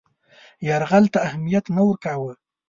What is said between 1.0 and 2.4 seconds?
ته اهمیت نه ورکاوه.